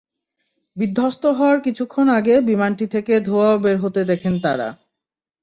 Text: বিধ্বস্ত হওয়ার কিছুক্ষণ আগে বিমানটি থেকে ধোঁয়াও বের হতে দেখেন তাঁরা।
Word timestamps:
বিধ্বস্ত 0.77 1.23
হওয়ার 1.37 1.57
কিছুক্ষণ 1.61 2.07
আগে 2.09 2.35
বিমানটি 2.41 2.85
থেকে 2.87 3.13
ধোঁয়াও 3.19 3.55
বের 3.57 3.77
হতে 3.77 4.01
দেখেন 4.05 4.33
তাঁরা। 4.39 4.69